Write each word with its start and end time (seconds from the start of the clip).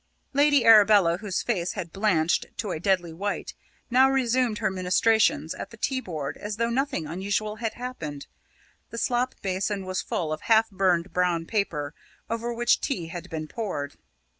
Lady 0.33 0.65
Arabella, 0.65 1.17
whose 1.19 1.43
face 1.43 1.73
had 1.73 1.93
blanched 1.93 2.47
to 2.57 2.71
a 2.71 2.79
deadly 2.79 3.13
white, 3.13 3.53
now 3.91 4.09
resumed 4.09 4.57
her 4.57 4.71
ministrations 4.71 5.53
at 5.53 5.69
the 5.69 5.77
tea 5.77 5.99
board 6.01 6.37
as 6.37 6.55
though 6.57 6.71
nothing 6.71 7.05
unusual 7.05 7.57
had 7.57 7.75
happened. 7.75 8.25
The 8.89 8.97
slop 8.97 9.35
basin 9.43 9.85
was 9.85 10.01
full 10.01 10.33
of 10.33 10.41
half 10.41 10.71
burned 10.71 11.13
brown 11.13 11.45
paper, 11.45 11.93
over 12.31 12.51
which 12.51 12.81
tea 12.81 13.09
had 13.09 13.29
been 13.29 13.47
poured. 13.47 13.93